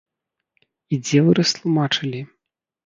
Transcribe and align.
І 0.95 0.99
дзе 1.03 1.23
вы 1.29 1.39
растлумачылі? 1.41 2.25